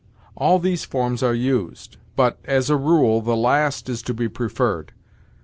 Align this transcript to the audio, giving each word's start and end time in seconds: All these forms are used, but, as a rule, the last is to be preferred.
All 0.35 0.57
these 0.57 0.83
forms 0.83 1.21
are 1.21 1.35
used, 1.35 1.97
but, 2.15 2.39
as 2.45 2.71
a 2.71 2.75
rule, 2.75 3.21
the 3.21 3.37
last 3.37 3.87
is 3.87 4.01
to 4.01 4.15
be 4.15 4.27
preferred. 4.27 4.93